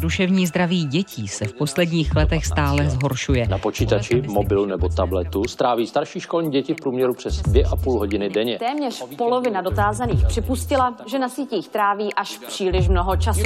[0.00, 3.48] Duševní zdraví dětí se v posledních letech stále zhoršuje.
[3.48, 8.58] Na počítači, mobilu nebo tabletu stráví starší školní děti v průměru přes 2,5 hodiny denně.
[8.58, 13.42] Téměř polovina dotázaných připustila, že na sítích tráví až příliš mnoho času.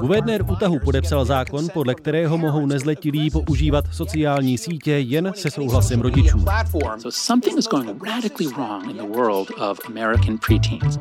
[0.00, 6.44] Guvernér útahu podepsal zákon, podle kterého mohou nezletilí používat sociální sítě jen se souhlasem rodičů.
[6.98, 10.98] So something is going radically wrong in the world of American preteens.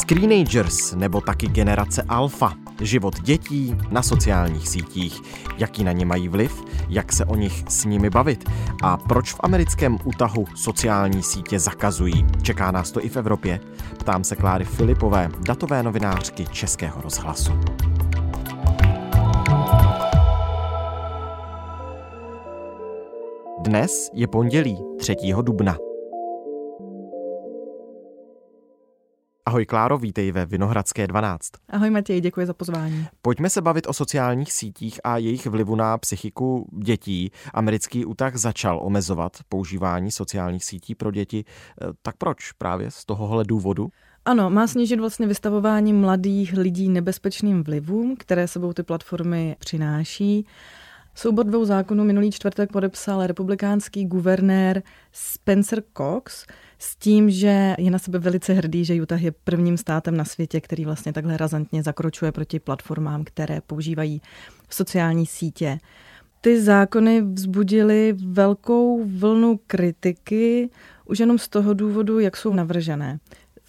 [0.00, 2.52] Screenagers nebo taky generace alfa.
[2.80, 5.20] Život dětí na sociálních sítích.
[5.58, 8.50] Jaký na ně mají vliv, jak se o nich s nimi bavit
[8.82, 12.26] a proč v americkém útahu sociální sítě zakazují.
[12.42, 13.60] Čeká nás to i v Evropě.
[13.98, 17.52] Ptám se Kláry Filipové, datové novinářky Českého rozhlasu.
[23.62, 25.16] Dnes je pondělí 3.
[25.42, 25.87] dubna.
[29.48, 31.48] Ahoj Kláro, vítej ve Vinohradské 12.
[31.68, 33.06] Ahoj Matěj, děkuji za pozvání.
[33.22, 37.30] Pojďme se bavit o sociálních sítích a jejich vlivu na psychiku dětí.
[37.54, 41.38] Americký útah začal omezovat používání sociálních sítí pro děti.
[41.38, 41.44] E,
[42.02, 42.52] tak proč?
[42.52, 43.88] Právě z tohohle důvodu?
[44.24, 50.46] Ano, má snížit vlastně vystavování mladých lidí nebezpečným vlivům, které sebou ty platformy přináší.
[51.18, 56.46] Soubor dvou zákonů minulý čtvrtek podepsal republikánský guvernér Spencer Cox
[56.78, 60.60] s tím, že je na sebe velice hrdý, že Utah je prvním státem na světě,
[60.60, 64.22] který vlastně takhle razantně zakročuje proti platformám, které používají
[64.70, 65.78] sociální sítě.
[66.40, 70.70] Ty zákony vzbudily velkou vlnu kritiky
[71.04, 73.18] už jenom z toho důvodu, jak jsou navržené.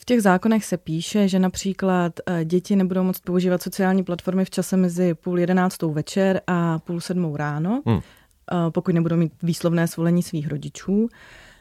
[0.09, 4.49] V těch zákonech se píše, že například eh, děti nebudou moct používat sociální platformy v
[4.49, 7.99] čase mezi půl jedenáctou večer a půl sedmou ráno, hmm.
[7.99, 11.09] Eh, pokud nebudou mít výslovné svolení svých rodičů.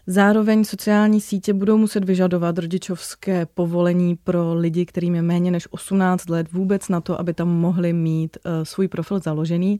[0.07, 6.29] Zároveň sociální sítě budou muset vyžadovat rodičovské povolení pro lidi, kterým je méně než 18
[6.29, 9.79] let vůbec na to, aby tam mohli mít uh, svůj profil založený.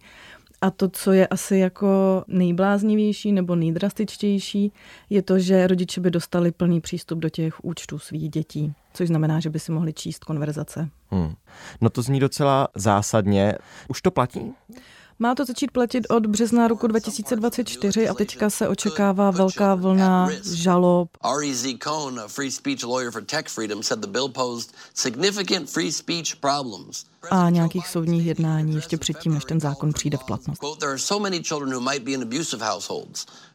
[0.61, 4.73] A to, co je asi jako nejbláznivější nebo nejdrastičtější,
[5.11, 9.41] je to, že rodiče by dostali plný přístup do těch účtů svých dětí, což znamená,
[9.41, 10.89] že by si mohli číst konverzace.
[11.11, 11.35] Hmm.
[11.81, 13.55] No to zní docela zásadně.
[13.89, 14.53] Už to platí?
[15.21, 21.09] Má to začít platit od března roku 2024 a teďka se očekává velká vlna žalob.
[21.39, 21.79] R.E.Z.
[21.85, 26.37] Cohn, a free speech lawyer for tech freedom, said the bill posed significant free speech
[26.37, 27.05] problems.
[27.31, 30.61] A nějakých soudních jednání ještě předtím, než ten zákon přijde v platnost.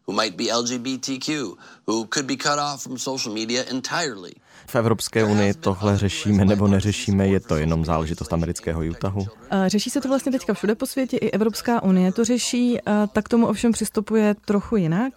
[0.08, 1.54] Who might be who might LGBTQ,
[1.88, 4.32] who could be cut off from social media entirely.
[4.68, 9.28] V Evropské unii tohle řešíme nebo neřešíme, je to jenom záležitost amerického Utahu?
[9.68, 12.78] Řeší se to vlastně teďka všude po světě, i Evropská unie to řeší,
[13.14, 15.14] tak tomu ovšem přistupuje trochu jinak.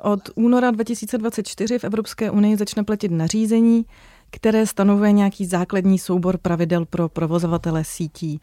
[0.00, 3.84] Od února 2024 v Evropské unii začne platit nařízení,
[4.30, 8.40] které stanovuje nějaký základní soubor pravidel pro provozovatele sítí.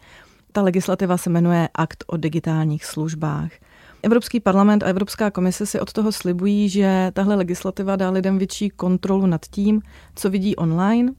[0.51, 3.51] Ta legislativa se jmenuje Akt o digitálních službách.
[4.05, 8.69] Evropský parlament a Evropská komise si od toho slibují, že tahle legislativa dá lidem větší
[8.69, 9.81] kontrolu nad tím,
[10.15, 11.13] co vidí online.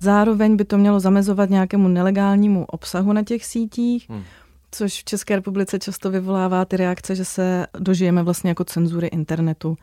[0.00, 4.22] Zároveň by to mělo zamezovat nějakému nelegálnímu obsahu na těch sítích, hmm.
[4.70, 9.76] což v České republice často vyvolává ty reakce, že se dožijeme vlastně jako cenzury internetu,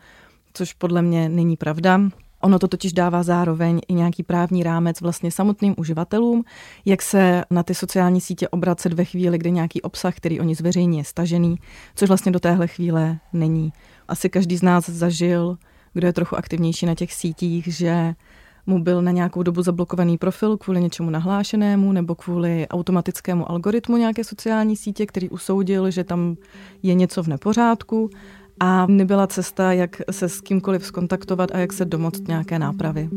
[0.54, 2.00] což podle mě není pravda.
[2.40, 6.44] Ono to totiž dává zároveň i nějaký právní rámec vlastně samotným uživatelům,
[6.84, 10.98] jak se na ty sociální sítě obracet ve chvíli, kdy nějaký obsah, který oni zveřejní,
[10.98, 11.56] je stažený,
[11.94, 13.72] což vlastně do téhle chvíle není.
[14.08, 15.58] Asi každý z nás zažil,
[15.92, 18.14] kdo je trochu aktivnější na těch sítích, že
[18.66, 24.24] mu byl na nějakou dobu zablokovaný profil kvůli něčemu nahlášenému nebo kvůli automatickému algoritmu nějaké
[24.24, 26.36] sociální sítě, který usoudil, že tam
[26.82, 28.10] je něco v nepořádku
[28.60, 33.08] a nebyla cesta, jak se s kýmkoliv skontaktovat a jak se domoct nějaké nápravy.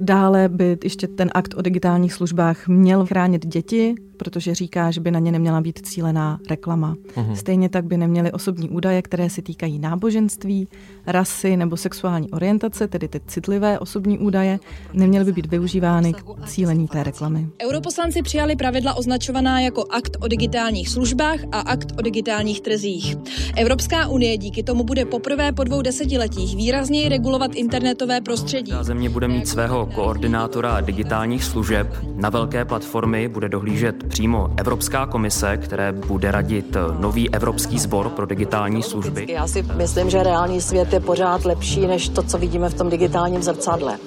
[0.00, 5.10] Dále by ještě ten akt o digitálních službách měl chránit děti, protože říká, že by
[5.10, 6.96] na ně neměla být cílená reklama.
[7.16, 7.36] Uhum.
[7.36, 10.68] Stejně tak by neměly osobní údaje, které se týkají náboženství,
[11.06, 14.58] rasy nebo sexuální orientace, tedy ty citlivé osobní údaje,
[14.92, 17.48] neměly by být využívány k cílení té reklamy.
[17.64, 23.16] Europoslanci přijali pravidla označovaná jako akt o digitálních službách a akt o digitálních trzích.
[23.56, 28.72] Evropská unie díky tomu bude poprvé po dvou desetiletích výrazněji regulovat internetové prostředí.
[28.80, 31.86] Země bude mít svého koordinátora digitálních služeb.
[32.14, 38.26] Na velké platformy bude dohlížet přímo Evropská komise, které bude radit nový Evropský sbor pro
[38.26, 39.26] digitální služby.
[39.28, 42.90] Já si myslím, že reální svět je pořád lepší než to, co vidíme v tom
[42.90, 43.98] digitálním zrcadle.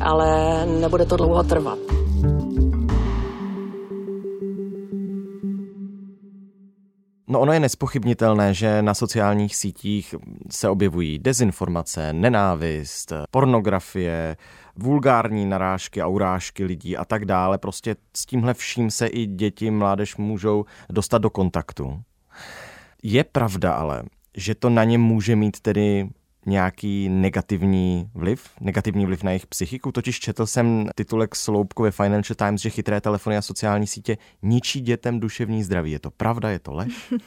[0.00, 0.26] Ale
[0.66, 1.78] nebude to dlouho trvat.
[7.30, 10.14] No ono je nespochybnitelné, že na sociálních sítích
[10.50, 14.36] se objevují dezinformace, nenávist, pornografie,
[14.76, 17.58] vulgární narážky a urážky lidí a tak dále.
[17.58, 22.02] Prostě s tímhle vším se i děti, mládež můžou dostat do kontaktu.
[23.02, 24.02] Je pravda ale,
[24.36, 26.08] že to na ně může mít tedy
[26.48, 29.92] nějaký negativní vliv, negativní vliv na jejich psychiku.
[29.92, 34.80] Totiž četl jsem titulek Sloupku ve Financial Times, že chytré telefony a sociální sítě ničí
[34.80, 35.90] dětem duševní zdraví.
[35.90, 37.14] Je to pravda, je to lež?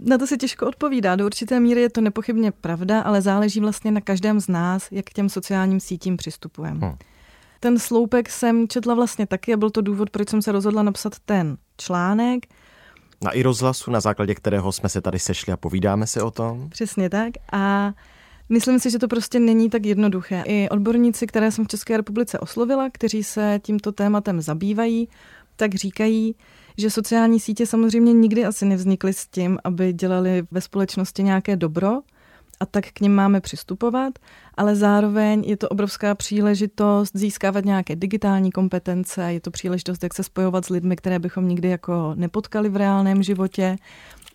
[0.00, 1.16] Na to se těžko odpovídá.
[1.16, 5.04] Do určité míry je to nepochybně pravda, ale záleží vlastně na každém z nás, jak
[5.04, 6.86] k těm sociálním sítím přistupujeme.
[6.86, 6.96] Hmm.
[7.60, 11.12] Ten sloupek jsem četla vlastně taky a byl to důvod, proč jsem se rozhodla napsat
[11.24, 12.46] ten článek.
[13.24, 16.68] Na i rozhlasu, na základě kterého jsme se tady sešli a povídáme si o tom.
[16.70, 17.32] Přesně tak.
[17.52, 17.92] A
[18.48, 20.42] myslím si, že to prostě není tak jednoduché.
[20.46, 25.08] I odborníci, které jsem v České republice oslovila, kteří se tímto tématem zabývají,
[25.56, 26.34] tak říkají,
[26.78, 32.00] že sociální sítě samozřejmě nikdy asi nevznikly s tím, aby dělali ve společnosti nějaké dobro,
[32.60, 34.18] a tak k ním máme přistupovat,
[34.54, 40.22] ale zároveň je to obrovská příležitost získávat nějaké digitální kompetence, je to příležitost, jak se
[40.22, 43.76] spojovat s lidmi, které bychom nikdy jako nepotkali v reálném životě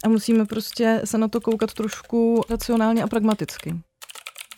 [0.06, 3.76] a musíme prostě se na to koukat trošku racionálně a pragmaticky.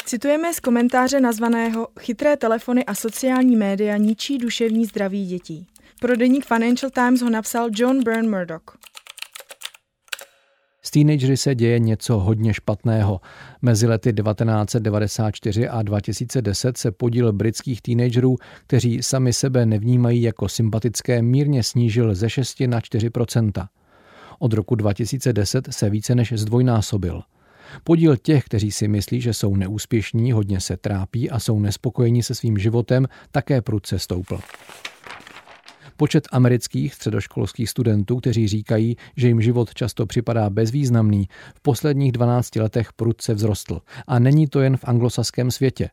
[0.05, 5.67] Citujeme z komentáře nazvaného Chytré telefony a sociální média ničí duševní zdraví dětí.
[5.99, 8.77] Pro deník Financial Times ho napsal John Byrne Murdoch.
[10.93, 13.21] Teenagery se děje něco hodně špatného.
[13.61, 18.35] Mezi lety 1994 a 2010 se podíl britských teenagerů,
[18.67, 23.67] kteří sami sebe nevnímají jako sympatické, mírně snížil ze 6 na 4%
[24.39, 27.21] Od roku 2010 se více než zdvojnásobil.
[27.83, 32.35] Podíl těch, kteří si myslí, že jsou neúspěšní, hodně se trápí a jsou nespokojení se
[32.35, 34.39] svým životem, také prudce stoupl.
[35.97, 42.55] Počet amerických středoškolských studentů, kteří říkají, že jim život často připadá bezvýznamný, v posledních 12
[42.55, 43.81] letech prudce vzrostl.
[44.07, 45.89] A není to jen v anglosaském světě.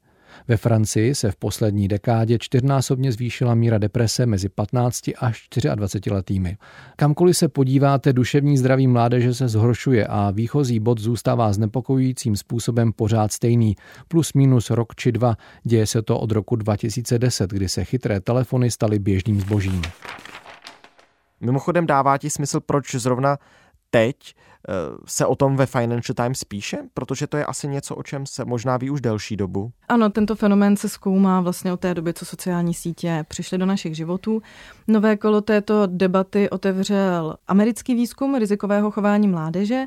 [0.49, 6.57] Ve Francii se v poslední dekádě čtyřnásobně zvýšila míra deprese mezi 15 až 24 letými.
[6.97, 13.33] Kamkoliv se podíváte, duševní zdraví mládeže se zhoršuje a výchozí bod zůstává znepokojujícím způsobem pořád
[13.33, 13.77] stejný.
[14.09, 15.37] Plus minus rok či dva.
[15.65, 19.83] Děje se to od roku 2010, kdy se chytré telefony staly běžným zbožím.
[21.41, 23.39] Mimochodem dává ti smysl, proč zrovna
[23.91, 24.35] teď
[25.07, 28.45] se o tom ve Financial Times píše, protože to je asi něco, o čem se
[28.45, 29.73] možná ví už delší dobu.
[29.89, 33.97] Ano, tento fenomén se zkoumá vlastně od té doby, co sociální sítě přišly do našich
[33.97, 34.43] životů.
[34.89, 39.85] Nové kolo této debaty otevřel americký výzkum rizikového chování mládeže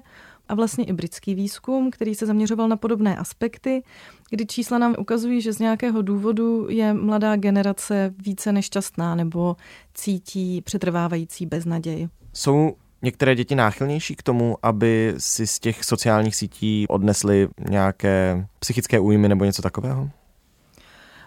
[0.49, 3.83] a vlastně i britský výzkum, který se zaměřoval na podobné aspekty,
[4.29, 9.55] kdy čísla nám ukazují, že z nějakého důvodu je mladá generace více nešťastná nebo
[9.93, 12.07] cítí přetrvávající beznaděj.
[12.33, 18.99] Jsou některé děti náchylnější k tomu, aby si z těch sociálních sítí odnesly nějaké psychické
[18.99, 20.09] újmy nebo něco takového?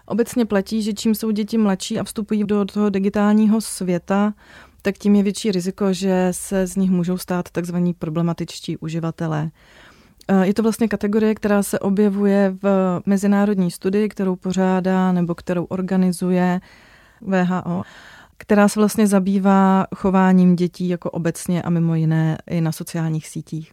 [0.05, 4.33] Obecně platí, že čím jsou děti mladší a vstupují do toho digitálního světa,
[4.81, 9.49] tak tím je větší riziko, že se z nich můžou stát takzvaní problematičtí uživatelé.
[10.41, 16.59] Je to vlastně kategorie, která se objevuje v mezinárodní studii, kterou pořádá nebo kterou organizuje
[17.21, 17.83] VHO
[18.37, 23.71] která se vlastně zabývá chováním dětí jako obecně a mimo jiné i na sociálních sítích.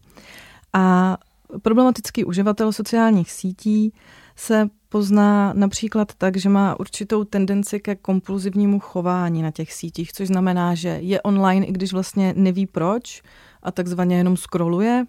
[0.73, 1.17] A
[1.63, 3.93] problematický uživatel sociálních sítí
[4.37, 10.29] se pozná například tak, že má určitou tendenci ke kompulzivnímu chování na těch sítích, což
[10.29, 13.23] znamená, že je online, i když vlastně neví proč
[13.63, 15.05] a takzvaně jenom scrolluje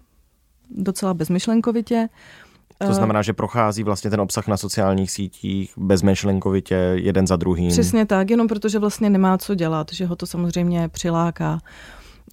[0.70, 2.08] docela bezmyšlenkovitě
[2.78, 7.70] to eh, znamená, že prochází vlastně ten obsah na sociálních sítích bezmyšlenkovitě jeden za druhým.
[7.70, 11.58] Přesně tak, jenom protože vlastně nemá co dělat, že ho to samozřejmě přiláká.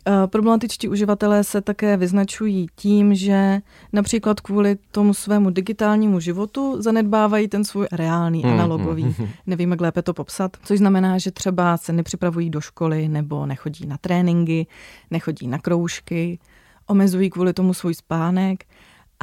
[0.08, 3.62] Eh, problematičtí uživatelé se také vyznačují tím, že
[3.94, 9.04] například kvůli tomu svému digitálnímu životu zanedbávají ten svůj reálný, hmm, analogový.
[9.04, 9.30] Hmm, hmm.
[9.48, 10.58] Nevím, jak lépe to popsat.
[10.64, 14.68] Což znamená, že třeba se nepřipravují do školy nebo nechodí na tréninky,
[15.12, 16.40] nechodí na kroužky,
[16.88, 18.64] omezují kvůli tomu svůj spánek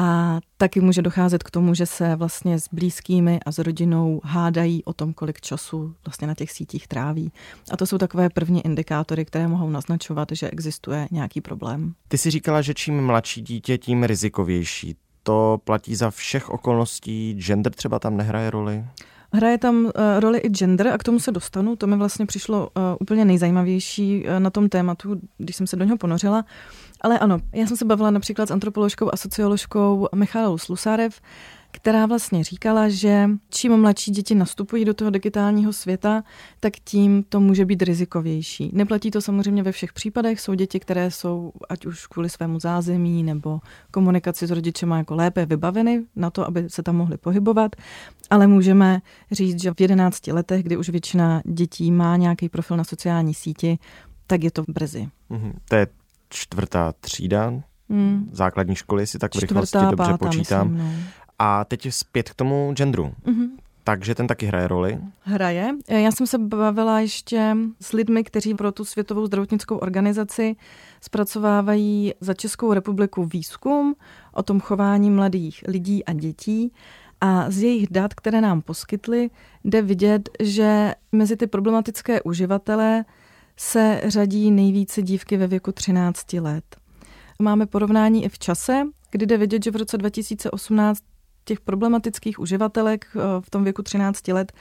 [0.01, 4.85] a taky může docházet k tomu, že se vlastně s blízkými a s rodinou hádají
[4.85, 7.33] o tom, kolik času vlastně na těch sítích tráví.
[7.71, 11.95] A to jsou takové první indikátory, které mohou naznačovat, že existuje nějaký problém.
[12.09, 14.97] Ty si říkala, že čím mladší dítě, tím rizikovější.
[15.23, 17.35] To platí za všech okolností.
[17.39, 18.85] Gender třeba tam nehraje roli?
[19.33, 21.77] Hraje tam uh, roli i gender a k tomu se dostanu.
[21.77, 25.85] To mi vlastně přišlo uh, úplně nejzajímavější uh, na tom tématu, když jsem se do
[25.85, 26.45] něho ponořila.
[27.01, 31.21] Ale ano, já jsem se bavila například s antropoložkou a socioložkou Michalou Slusárev,
[31.71, 36.23] která vlastně říkala, že čím mladší děti nastupují do toho digitálního světa,
[36.61, 38.71] tak tím to může být rizikovější.
[38.73, 40.41] Neplatí to samozřejmě ve všech případech.
[40.41, 45.47] Jsou děti, které jsou ať už kvůli svému zázemí nebo komunikaci s rodičema jako lépe
[45.47, 47.77] vybaveny na to, aby se tam mohly pohybovat,
[48.31, 52.85] ale můžeme říct, že v 11 letech, kdy už většina dětí má nějaký profil na
[52.85, 53.79] sociální síti,
[54.27, 55.09] tak je to brzy.
[55.31, 55.53] Mm-hmm.
[55.69, 55.87] To je
[56.31, 57.53] čtvrtá třída
[57.91, 58.29] hmm.
[58.33, 60.73] základní školy, si tak v rychlosti Čtvrtá, dobře pátá, počítám.
[60.73, 60.95] Myslím, no.
[61.39, 63.15] A teď zpět k tomu genderu.
[63.27, 63.49] Mm-hmm.
[63.85, 64.99] Takže ten taky hraje roli.
[65.21, 65.75] Hraje.
[65.89, 70.57] Já jsem se bavila ještě s lidmi, kteří pro tu Světovou zdravotnickou organizaci
[71.01, 73.95] zpracovávají za Českou republiku výzkum
[74.33, 76.73] o tom chování mladých lidí a dětí.
[77.21, 79.31] A z jejich dat, které nám poskytly,
[79.65, 83.05] jde vidět, že mezi ty problematické uživatele
[83.61, 86.77] se řadí nejvíce dívky ve věku 13 let.
[87.39, 91.03] Máme porovnání i v čase, kdy jde vidět, že v roce 2018
[91.45, 94.53] těch problematických uživatelek eh, v tom věku 13 let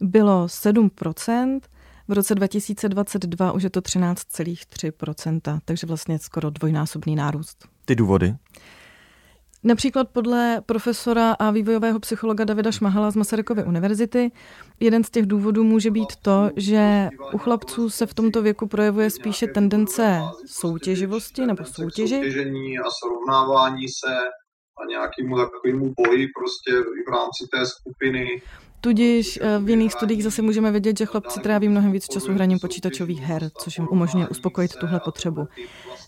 [0.00, 1.60] bylo 7%,
[2.08, 7.68] v roce 2022 už je to 13,3%, takže vlastně skoro dvojnásobný nárůst.
[7.84, 8.34] Ty důvody?
[9.66, 14.30] Například podle profesora a vývojového psychologa Davida Šmahala z Masarykovy univerzity,
[14.80, 19.10] jeden z těch důvodů může být to, že u chlapců se v tomto věku projevuje
[19.10, 22.14] spíše tendence soutěživosti nebo soutěži.
[22.14, 24.14] Soutěžení a srovnávání se
[24.82, 26.72] a nějakému takovému boji prostě
[27.06, 28.42] v rámci té skupiny.
[28.84, 32.58] Tudíž eh, v jiných studiích zase můžeme vidět, že chlapci tráví mnohem víc času hraním
[32.58, 35.48] počítačových her, což jim umožňuje uspokojit tuhle potřebu.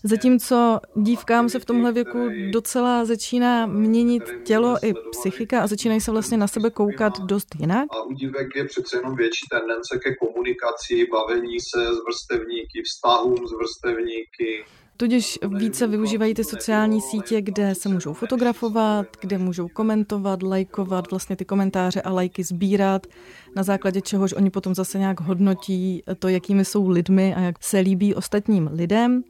[0.03, 6.11] Zatímco dívkám se v tomhle věku docela začíná měnit tělo i psychika a začínají se
[6.11, 7.87] vlastně na sebe koukat dost jinak.
[7.91, 13.37] A u dívek je přece jenom větší tendence ke komunikaci, bavení se s vrstevníky, vztahům
[13.47, 14.65] s vrstevníky.
[14.97, 21.35] Tudíž více využívají ty sociální sítě, kde se můžou fotografovat, kde můžou komentovat, lajkovat, vlastně
[21.35, 23.07] ty komentáře a lajky sbírat,
[23.55, 27.79] na základě čehož oni potom zase nějak hodnotí to, jakými jsou lidmi a jak se
[27.79, 29.23] líbí ostatním lidem.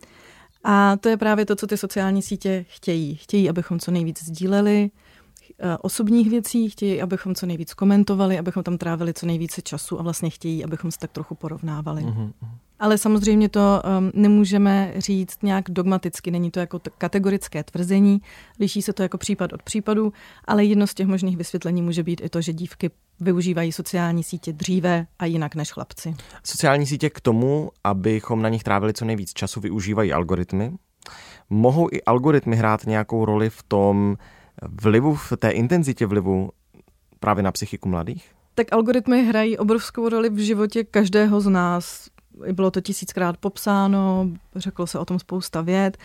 [0.63, 3.15] A to je právě to, co ty sociální sítě chtějí.
[3.15, 4.89] Chtějí, abychom co nejvíc sdíleli
[5.59, 10.03] eh, osobních věcí, chtějí, abychom co nejvíc komentovali, abychom tam trávili co nejvíce času a
[10.03, 12.01] vlastně chtějí, abychom se tak trochu porovnávali.
[12.01, 12.31] Mm-hmm.
[12.79, 18.21] Ale samozřejmě to um, nemůžeme říct nějak dogmaticky, není to jako t- kategorické tvrzení,
[18.59, 20.13] liší se to jako případ od případu,
[20.45, 24.53] ale jedno z těch možných vysvětlení může být i to, že dívky využívají sociální sítě
[24.53, 26.15] dříve a jinak než chlapci.
[26.43, 30.71] Sociální sítě k tomu, abychom na nich trávili co nejvíc času, využívají algoritmy.
[31.49, 34.17] Mohou i algoritmy hrát nějakou roli v tom
[34.81, 36.49] vlivu, v té intenzitě vlivu
[37.19, 38.31] právě na psychiku mladých?
[38.55, 42.07] Tak algoritmy hrají obrovskou roli v životě každého z nás
[42.51, 45.97] bylo to tisíckrát popsáno, řeklo se o tom spousta věd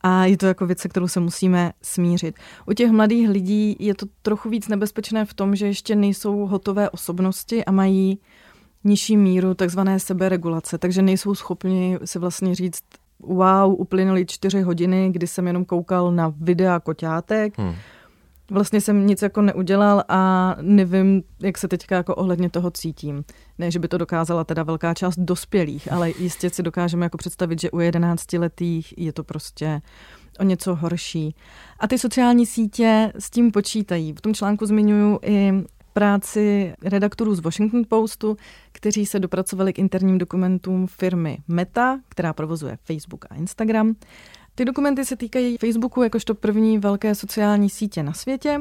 [0.00, 2.34] a je to jako věc, se kterou se musíme smířit.
[2.66, 6.90] U těch mladých lidí je to trochu víc nebezpečné v tom, že ještě nejsou hotové
[6.90, 8.18] osobnosti a mají
[8.84, 12.82] nižší míru takzvané seberegulace, takže nejsou schopni si vlastně říct,
[13.20, 17.74] wow, uplynuly čtyři hodiny, kdy jsem jenom koukal na videa koťátek, hmm
[18.50, 23.24] vlastně jsem nic jako neudělal a nevím, jak se teďka jako ohledně toho cítím.
[23.58, 27.60] Ne, že by to dokázala teda velká část dospělých, ale jistě si dokážeme jako představit,
[27.60, 29.80] že u jedenáctiletých je to prostě
[30.38, 31.34] o něco horší.
[31.80, 34.12] A ty sociální sítě s tím počítají.
[34.12, 35.52] V tom článku zmiňuju i
[35.92, 38.36] práci redaktorů z Washington Postu,
[38.72, 43.94] kteří se dopracovali k interním dokumentům firmy Meta, která provozuje Facebook a Instagram.
[44.58, 48.60] Ty dokumenty se týkají Facebooku jakožto první velké sociální sítě na světě,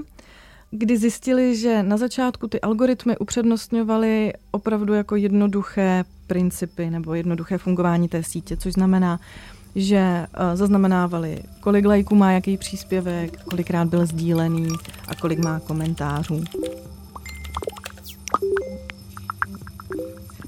[0.72, 8.10] kdy zjistili, že na začátku ty algoritmy upřednostňovaly opravdu jako jednoduché principy nebo jednoduché fungování
[8.10, 9.20] té sítě, což znamená,
[9.76, 14.68] že eh, zaznamenávali, kolik lajků má jaký příspěvek, kolikrát byl sdílený
[15.08, 16.44] a kolik má komentářů.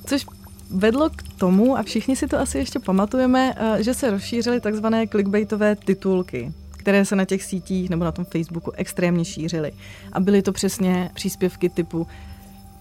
[0.06, 0.26] Což
[0.70, 5.08] vedlo k tomu, a všichni si to asi ještě pamatujeme, eh, že se rozšířily takzvané
[5.08, 9.72] clickbaitové titulky které se na těch sítích nebo na tom Facebooku extrémně šířily.
[10.14, 12.08] A byly to přesně příspěvky typu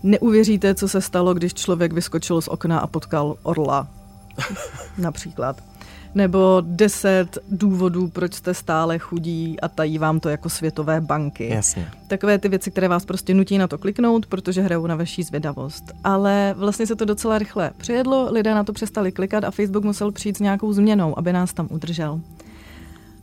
[0.02, 3.88] Neuvěříte, co se stalo, když člověk vyskočil z okna a potkal orla.
[4.98, 5.62] Například
[6.14, 11.48] nebo deset důvodů, proč jste stále chudí a tají vám to jako světové banky.
[11.48, 11.88] Jasně.
[12.06, 15.84] Takové ty věci, které vás prostě nutí na to kliknout, protože hrajou na vaší zvědavost.
[16.04, 20.12] Ale vlastně se to docela rychle přejedlo, lidé na to přestali klikat a Facebook musel
[20.12, 22.20] přijít s nějakou změnou, aby nás tam udržel.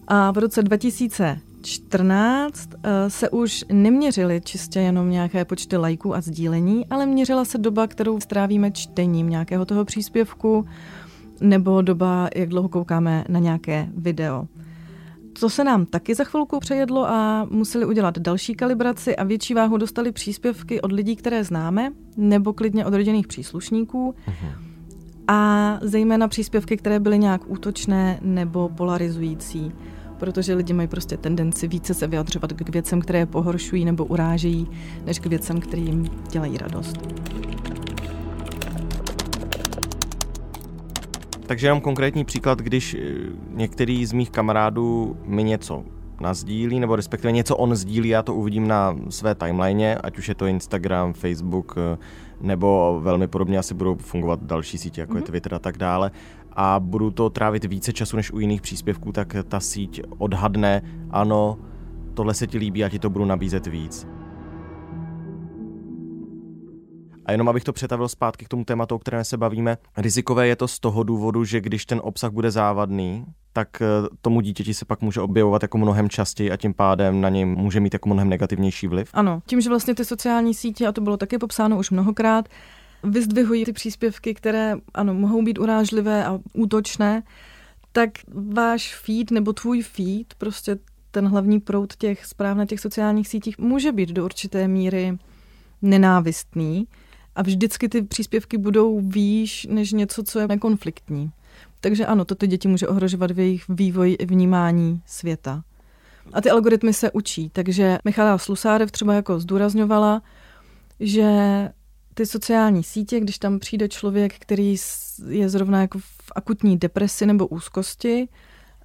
[0.08, 6.86] A v roce 2014 eh, se už neměřily čistě jenom nějaké počty lajků a sdílení,
[6.90, 10.66] ale měřila se doba, kterou strávíme čtením nějakého toho příspěvku,
[11.42, 14.48] nebo doba, jak dlouho koukáme na nějaké video.
[15.40, 19.78] To se nám taky za chvilku přejedlo a museli udělat další kalibraci a větší váhu
[19.78, 24.16] dostali příspěvky od lidí, které známe, nebo klidně od rodinných příslušníků.
[25.28, 29.72] A zejména příspěvky, které byly nějak útočné nebo polarizující
[30.18, 34.68] protože lidi mají prostě tendenci více se vyjadřovat k věcem, které je pohoršují nebo urážejí,
[35.06, 36.98] než k věcem, které jim dělají radost.
[41.46, 43.00] Takže jenom konkrétní příklad, když eh,
[43.50, 45.84] některý z mých kamarádů mi něco
[46.22, 50.36] nazdílí, nebo respektive něco on sdílí, já to uvidím na své timeline, ať už je
[50.36, 51.98] to Instagram, Facebook, eh,
[52.42, 55.16] nebo velmi podobně asi budou fungovat další sítě, jako mm-hmm.
[55.16, 55.28] je mhm.
[55.28, 56.12] Twitter a tak dále,
[56.54, 61.58] a budu to trávit více času než u jiných příspěvků, tak ta síť odhadne, ano,
[62.14, 64.08] tohle se ti líbí a ti to budu nabízet víc.
[67.26, 70.56] A jenom abych to přetavil zpátky k tomu tématu, o kterém se bavíme, rizikové je
[70.56, 73.86] to z toho důvodu, že když ten obsah bude závadný, tak eh,
[74.22, 77.80] tomu dítěti se pak může objevovat jako mnohem častěji a tím pádem na něj může
[77.80, 79.10] mít jako mnohem negativnější vliv.
[79.14, 82.50] Ano, tím, že vlastně ty sociální sítě, a to bylo taky popsáno už mnohokrát,
[83.04, 87.24] vyzdvihují ty příspěvky, které ano, mohou být urážlivé a útočné,
[87.92, 88.10] tak
[88.54, 90.78] váš feed nebo tvůj feed, prostě
[91.12, 95.18] ten hlavní proud těch zpráv na těch sociálních sítích může být do určité míry
[95.82, 96.88] nenávistný
[97.36, 101.32] a vždycky ty příspěvky budou výš než něco, co je nekonfliktní.
[101.82, 105.64] Takže ano, to ty děti může ohrožovat v jejich vývoji i vnímání světa.
[106.34, 110.22] A ty algoritmy se učí, takže Michala Slusárev třeba jako zdůrazňovala,
[111.00, 111.30] že
[112.14, 114.76] ty sociální sítě, když tam přijde člověk, který
[115.28, 118.28] je zrovna jako v akutní depresi nebo úzkosti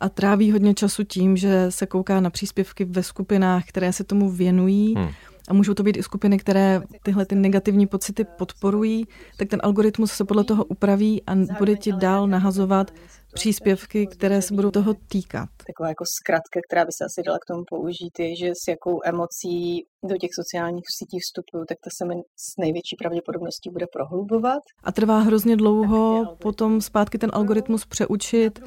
[0.00, 4.30] a tráví hodně času tím, že se kouká na příspěvky ve skupinách, které se tomu
[4.30, 5.08] věnují, hmm
[5.50, 9.06] a můžou to být i skupiny, které tyhle ty negativní pocity podporují,
[9.38, 12.90] tak ten algoritmus se podle toho upraví a bude ti dál nahazovat
[13.34, 15.48] příspěvky, které se budou toho týkat.
[15.66, 19.00] Taková jako zkratka, která by se asi dala k tomu použít, je, že s jakou
[19.04, 24.62] emocí do těch sociálních sítí vstupuju, tak to se mi s největší pravděpodobností bude prohlubovat.
[24.84, 28.60] A trvá hrozně dlouho potom zpátky ten algoritmus přeučit,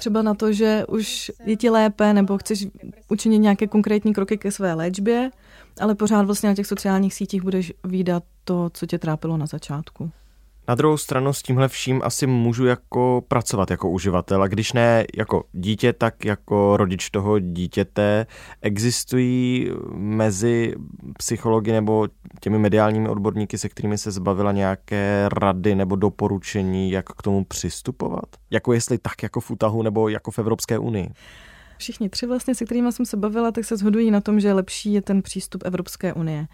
[0.00, 2.66] třeba na to, že už je ti lépe nebo chceš
[3.08, 5.30] učinit nějaké konkrétní kroky ke své léčbě,
[5.80, 10.10] ale pořád vlastně na těch sociálních sítích budeš výdat to, co tě trápilo na začátku.
[10.70, 15.04] Na druhou stranu s tímhle vším asi můžu jako pracovat jako uživatel a když ne
[15.16, 18.26] jako dítě, tak jako rodič toho dítěte.
[18.62, 20.74] Existují mezi
[21.18, 22.08] psychologi nebo
[22.40, 28.26] těmi mediálními odborníky, se kterými se zbavila nějaké rady nebo doporučení, jak k tomu přistupovat?
[28.50, 31.10] Jako jestli tak jako v útahu nebo jako v Evropské unii?
[31.78, 34.92] Všichni tři vlastně, se kterými jsem se bavila, tak se shodují na tom, že lepší
[34.92, 36.46] je ten přístup Evropské unie.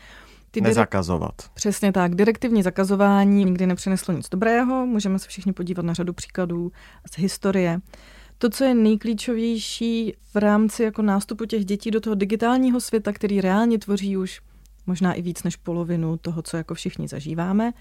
[0.57, 1.35] Ty Nezakazovat.
[1.37, 1.53] Direk...
[1.55, 2.15] Přesně tak.
[2.15, 4.87] Direktivní zakazování nikdy nepřineslo nic dobrého.
[4.87, 6.73] Můžeme se všichni podívat na řadu příkladů
[7.13, 7.81] z historie.
[8.39, 13.41] To, co je nejklíčovější v rámci jako nástupu těch dětí do toho digitálního světa, který
[13.41, 14.41] reálně tvoří už
[14.87, 17.73] možná i víc než polovinu toho, co jako všichni zažíváme,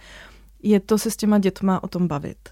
[0.63, 2.49] je to se s těma dětma o tom bavit.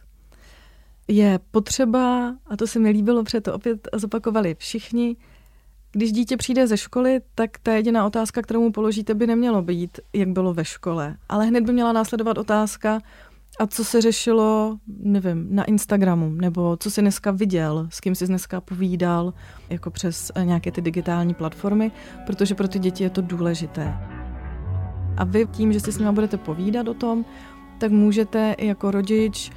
[1.07, 5.15] Je potřeba, a to se mi líbilo, protože to opět zopakovali všichni,
[5.93, 9.99] když dítě přijde ze školy, tak ta jediná otázka, kterou mu položíte, by nemělo být,
[10.13, 11.17] jak bylo ve škole.
[11.29, 12.99] Ale hned by měla následovat otázka,
[13.60, 18.27] a co se řešilo, nevím, na Instagramu, nebo co jsi dneska viděl, s kým jsi
[18.27, 19.34] dneska povídal,
[19.69, 21.91] jako přes nějaké ty digitální platformy,
[22.25, 23.93] protože pro ty děti je to důležité.
[25.17, 27.25] A vy tím, že si s nimi budete povídat o tom,
[27.77, 29.51] tak můžete jako rodič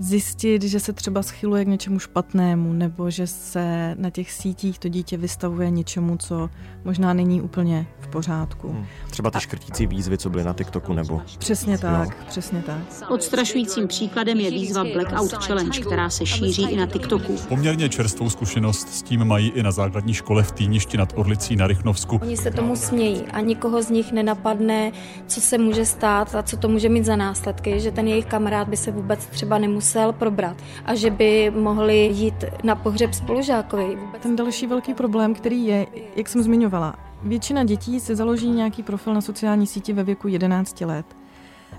[0.00, 4.88] zjistit, že se třeba schyluje k něčemu špatnému, nebo že se na těch sítích to
[4.88, 6.50] dítě vystavuje něčemu, co
[6.84, 8.68] možná není úplně v pořádku.
[8.68, 8.86] Hmm.
[9.10, 11.22] Třeba ty škrtící výzvy, co byly na TikToku, nebo...
[11.38, 12.26] Přesně tak, no.
[12.28, 13.10] přesně tak.
[13.10, 17.36] Odstrašujícím příkladem je výzva Blackout Challenge, která se šíří i na TikToku.
[17.48, 21.66] Poměrně čerstvou zkušenost s tím mají i na základní škole v Týništi nad Orlicí na
[21.66, 22.20] Rychnovsku.
[22.22, 24.92] Oni se tomu smějí a nikoho z nich nenapadne,
[25.26, 28.68] co se může stát a co to může mít za následky, že ten jejich kamarád
[28.68, 33.98] by se vůbec třeba nemusel musel probrat a že by mohli jít na pohřeb spolužákovi.
[34.22, 39.14] Ten další velký problém, který je, jak jsem zmiňovala, většina dětí si založí nějaký profil
[39.14, 41.06] na sociální síti ve věku 11 let.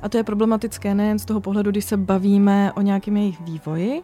[0.02, 4.02] A to je problematické nejen z toho pohledu, když se bavíme o nějakém jejich vývoji,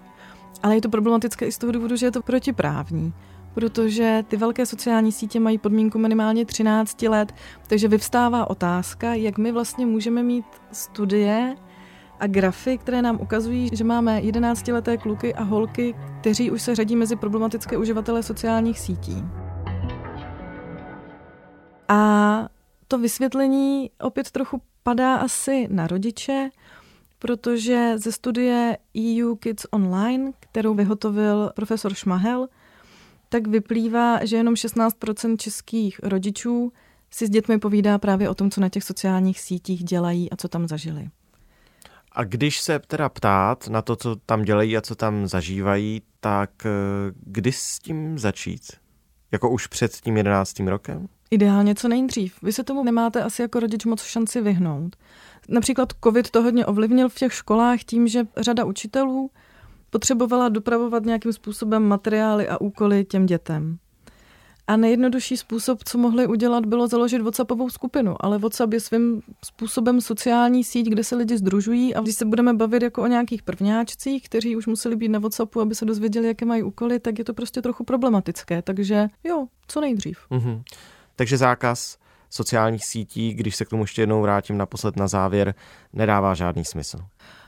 [0.63, 3.13] ale je to problematické i z toho důvodu, že je to protiprávní
[3.53, 7.33] protože ty velké sociální sítě mají podmínku minimálně 13 let,
[7.67, 11.55] takže vyvstává otázka, jak my vlastně můžeme mít studie
[12.19, 16.95] a grafy, které nám ukazují, že máme 11-leté kluky a holky, kteří už se řadí
[16.95, 19.23] mezi problematické uživatele sociálních sítí.
[21.87, 22.49] A
[22.87, 26.49] to vysvětlení opět trochu padá asi na rodiče,
[27.19, 32.47] protože ze studie EU Kids Online, kterou vyhotovil profesor Šmahel,
[33.29, 36.71] tak vyplývá, že jenom 16% českých rodičů
[37.11, 40.47] si s dětmi povídá právě o tom, co na těch sociálních sítích dělají a co
[40.47, 41.09] tam zažili.
[42.17, 46.65] A když se teda ptát na to, co tam dělají a co tam zažívají, tak
[46.65, 46.69] eh,
[47.15, 48.61] kdy s tím začít?
[49.31, 51.07] Jako už před tím jedenáctým rokem?
[51.31, 52.41] Ideálně co nejdřív.
[52.43, 54.95] Vy se tomu nemáte asi jako rodič moc šanci vyhnout.
[55.49, 59.31] Například covid to hodně ovlivnil v těch školách tím, že řada učitelů
[59.89, 63.77] potřebovala dopravovat nějakým způsobem materiály a úkoly těm dětem.
[64.67, 68.15] A nejjednodušší způsob, co mohli udělat, bylo založit WhatsAppovou skupinu.
[68.19, 72.53] Ale WhatsApp je svým způsobem sociální síť, kde se lidi združují a když se budeme
[72.53, 76.45] bavit jako o nějakých prvňáčcích, kteří už museli být na WhatsAppu, aby se dozvěděli, jaké
[76.45, 78.61] mají úkoly, tak je to prostě trochu problematické.
[78.61, 80.19] Takže jo, co nejdřív.
[80.31, 80.61] Mm-hmm.
[81.15, 81.97] Takže zákaz
[82.29, 85.53] sociálních sítí, když se k tomu ještě jednou vrátím naposled na závěr,
[85.93, 86.97] nedává žádný smysl.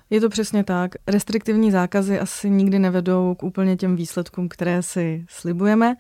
[0.10, 0.92] Je to přesně tak.
[1.08, 5.96] Restriktivní zákazy asi nikdy nevedou k úplně těm výsledkům, které si slibujeme.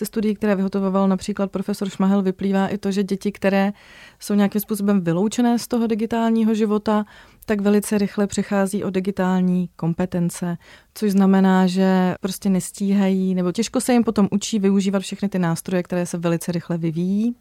[0.00, 3.72] Ze studií, které vyhotovoval například profesor Šmahel, vyplývá i to, že děti, které
[4.20, 7.04] jsou nějakým způsobem vyloučené z toho digitálního života,
[7.46, 10.58] tak velice rychle přechází o digitální kompetence,
[10.94, 15.82] což znamená, že prostě nestíhají, nebo těžko se jim potom učí využívat všechny ty nástroje,
[15.82, 17.34] které se velice rychle vyvíjí.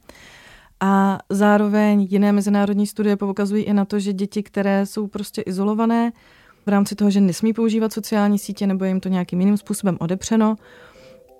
[0.79, 6.11] A zároveň jiné mezinárodní studie poukazují i na to, že děti, které jsou prostě izolované
[6.65, 10.55] v rámci toho, že nesmí používat sociální sítě nebo jim to nějakým jiným způsobem odepřeno,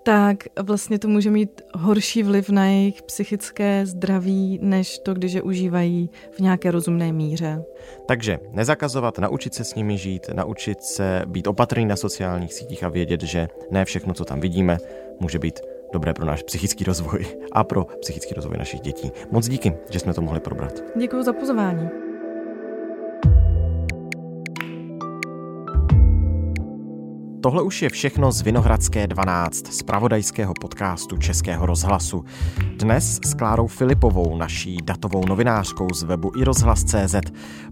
[0.02, 5.42] tak vlastně to může mít horší vliv na jejich psychické zdraví, než to, když je
[5.42, 7.64] užívají v nějaké rozumné míře.
[8.06, 12.88] Takže nezakazovat, naučit se s nimi žít, naučit se být opatrný na sociálních sítích a
[12.88, 14.78] vědět, že ne všechno, co tam vidíme,
[15.20, 15.60] může být
[15.92, 19.12] dobré pro náš psychický rozvoj a pro psychický rozvoj našich dětí.
[19.30, 20.82] Moc díky, že jsme to mohli probrat.
[20.96, 22.09] Děkuji za pozvání.
[27.42, 32.24] Tohle už je všechno z Vinohradské 12, z pravodajského podcastu Českého rozhlasu.
[32.76, 37.14] Dnes s Klárou Filipovou, naší datovou novinářkou z webu i rozhlas.cz,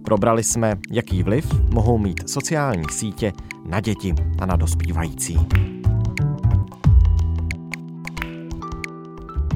[0.04, 3.32] probrali jsme, jaký vliv mohou mít sociální sítě
[3.64, 5.38] na děti a na dospívající.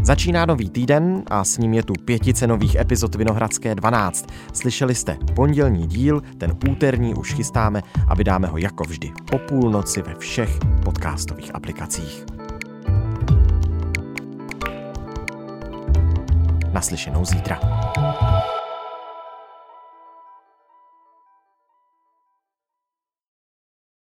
[0.05, 4.27] Začíná nový týden a s ním je tu pětice nových epizod Vinohradské 12.
[4.53, 10.03] Slyšeli jste pondělní díl, ten úterní už chystáme a vydáme ho jako vždy po půlnoci
[10.03, 12.25] ve všech podcastových aplikacích.
[16.73, 17.61] Naslyšenou zítra.